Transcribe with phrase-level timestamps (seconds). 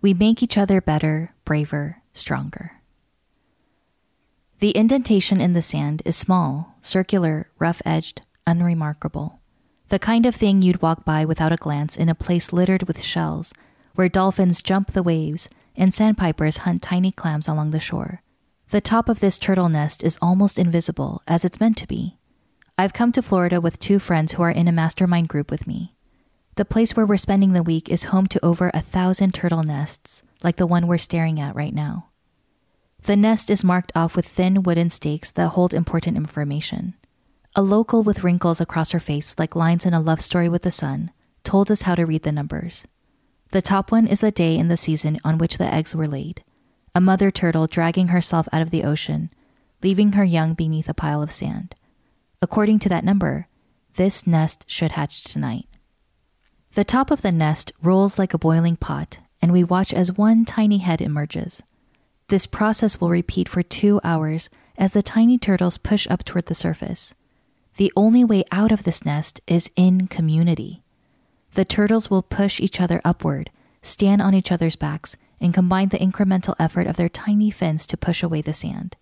[0.00, 2.72] we make each other better, braver, stronger.
[4.60, 9.40] The indentation in the sand is small, circular, rough edged, unremarkable.
[9.88, 13.02] The kind of thing you'd walk by without a glance in a place littered with
[13.02, 13.54] shells,
[13.94, 18.22] where dolphins jump the waves and sandpipers hunt tiny clams along the shore.
[18.70, 22.18] The top of this turtle nest is almost invisible, as it's meant to be.
[22.76, 25.94] I've come to Florida with two friends who are in a mastermind group with me.
[26.58, 30.24] The place where we're spending the week is home to over a thousand turtle nests,
[30.42, 32.08] like the one we're staring at right now.
[33.04, 36.94] The nest is marked off with thin wooden stakes that hold important information.
[37.54, 40.72] A local with wrinkles across her face, like lines in a love story with the
[40.72, 41.12] sun,
[41.44, 42.84] told us how to read the numbers.
[43.52, 46.42] The top one is the day in the season on which the eggs were laid.
[46.92, 49.30] A mother turtle dragging herself out of the ocean,
[49.80, 51.76] leaving her young beneath a pile of sand.
[52.42, 53.46] According to that number,
[53.94, 55.67] this nest should hatch tonight.
[56.74, 60.44] The top of the nest rolls like a boiling pot, and we watch as one
[60.44, 61.62] tiny head emerges.
[62.28, 66.54] This process will repeat for two hours as the tiny turtles push up toward the
[66.54, 67.14] surface.
[67.78, 70.82] The only way out of this nest is in community.
[71.54, 73.50] The turtles will push each other upward,
[73.82, 77.96] stand on each other's backs, and combine the incremental effort of their tiny fins to
[77.96, 78.96] push away the sand.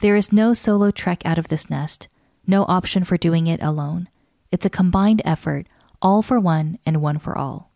[0.00, 2.06] There is no solo trek out of this nest,
[2.46, 4.08] no option for doing it alone.
[4.50, 5.66] It's a combined effort
[6.00, 7.72] all for one and one for all.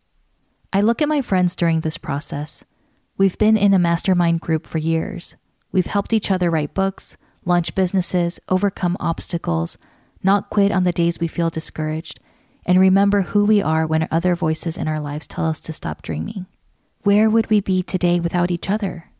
[0.71, 2.63] I look at my friends during this process.
[3.17, 5.35] We've been in a mastermind group for years.
[5.71, 9.77] We've helped each other write books, launch businesses, overcome obstacles,
[10.23, 12.19] not quit on the days we feel discouraged,
[12.65, 16.01] and remember who we are when other voices in our lives tell us to stop
[16.01, 16.45] dreaming.
[17.01, 19.11] Where would we be today without each other?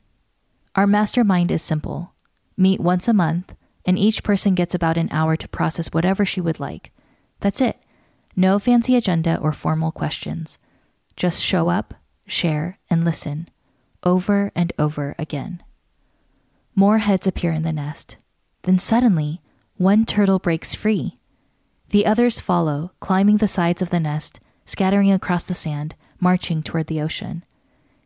[0.75, 2.13] Our mastermind is simple
[2.55, 6.39] meet once a month, and each person gets about an hour to process whatever she
[6.39, 6.91] would like.
[7.39, 7.77] That's it.
[8.35, 10.57] No fancy agenda or formal questions.
[11.15, 11.93] Just show up,
[12.25, 13.49] share, and listen,
[14.03, 15.61] over and over again.
[16.75, 18.17] More heads appear in the nest.
[18.63, 19.41] Then suddenly,
[19.75, 21.19] one turtle breaks free.
[21.89, 26.87] The others follow, climbing the sides of the nest, scattering across the sand, marching toward
[26.87, 27.43] the ocean.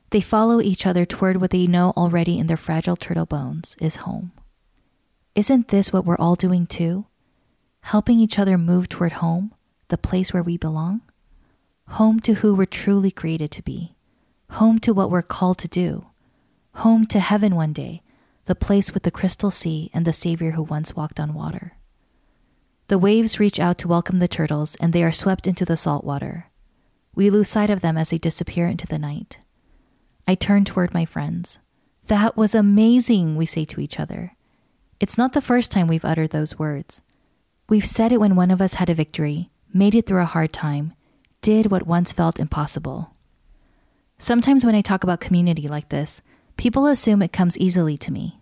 [0.09, 3.97] They follow each other toward what they know already in their fragile turtle bones is
[3.97, 4.31] home.
[5.35, 7.05] Isn't this what we're all doing too?
[7.81, 9.53] Helping each other move toward home?
[9.89, 11.01] The place where we belong,
[11.89, 13.95] home to who we're truly created to be,
[14.51, 16.07] home to what we're called to do,
[16.75, 18.01] home to heaven one day,
[18.45, 21.73] the place with the crystal sea and the Savior who once walked on water.
[22.87, 26.05] The waves reach out to welcome the turtles, and they are swept into the salt
[26.05, 26.49] water.
[27.13, 29.39] We lose sight of them as they disappear into the night.
[30.25, 31.59] I turn toward my friends.
[32.05, 34.35] That was amazing, we say to each other.
[34.99, 37.01] It's not the first time we've uttered those words.
[37.67, 40.53] We've said it when one of us had a victory, made it through a hard
[40.53, 40.94] time,
[41.41, 43.13] did what once felt impossible.
[44.17, 46.22] Sometimes when I talk about community like this,
[46.57, 48.39] people assume it comes easily to me.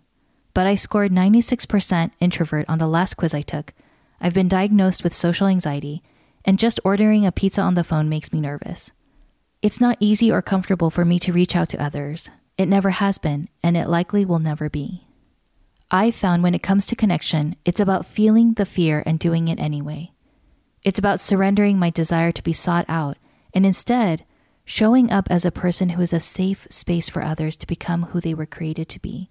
[0.54, 3.74] But I scored 96% introvert on the last quiz I took.
[4.20, 6.02] I've been diagnosed with social anxiety,
[6.44, 8.92] and just ordering a pizza on the phone makes me nervous.
[9.60, 12.30] It's not easy or comfortable for me to reach out to others.
[12.56, 15.06] It never has been, and it likely will never be.
[15.90, 19.60] I've found when it comes to connection, it's about feeling the fear and doing it
[19.60, 20.12] anyway.
[20.86, 23.18] It's about surrendering my desire to be sought out
[23.52, 24.24] and instead
[24.64, 28.20] showing up as a person who is a safe space for others to become who
[28.20, 29.28] they were created to be.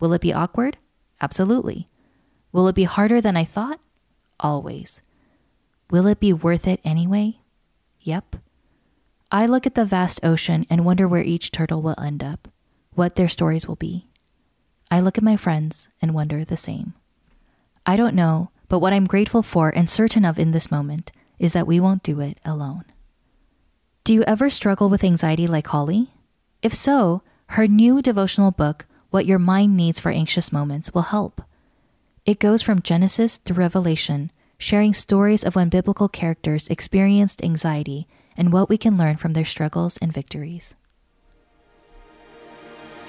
[0.00, 0.76] Will it be awkward?
[1.18, 1.88] Absolutely.
[2.52, 3.80] Will it be harder than I thought?
[4.38, 5.00] Always.
[5.90, 7.38] Will it be worth it anyway?
[8.02, 8.36] Yep.
[9.32, 12.48] I look at the vast ocean and wonder where each turtle will end up,
[12.92, 14.08] what their stories will be.
[14.90, 16.92] I look at my friends and wonder the same.
[17.86, 21.52] I don't know but what I'm grateful for and certain of in this moment is
[21.52, 22.84] that we won't do it alone.
[24.04, 26.10] Do you ever struggle with anxiety like Holley?
[26.62, 31.42] If so, her new devotional book, What Your Mind Needs for Anxious Moments, will help.
[32.24, 38.52] It goes from Genesis through Revelation, sharing stories of when biblical characters experienced anxiety and
[38.52, 40.74] what we can learn from their struggles and victories.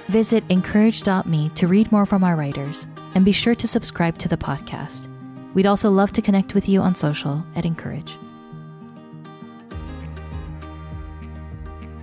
[0.07, 4.37] Visit incourage.me to read more from our writers and be sure to subscribe to the
[4.37, 5.09] podcast.
[5.57, 8.15] We'd also love to connect with you on social at Encourage.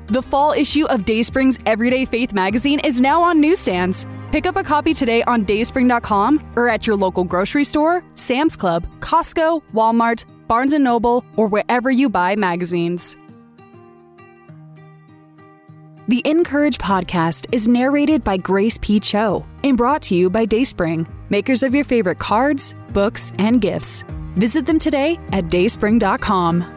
[0.09, 4.09] The fall issue of Dayspring's Everyday Faith magazine is now on newsstands.
[4.33, 8.89] Pick up a copy today on dayspring.com or at your local grocery store, Sam's Club,
[8.99, 13.17] Costco, Walmart, Barnes & Noble, or wherever you buy magazines.
[16.09, 18.99] The Encourage podcast is narrated by Grace P.
[18.99, 24.05] Cho and brought to you by Dayspring, makers of your favorite cards, books, and gifts.
[24.37, 26.74] Visit them today at dayspring.com.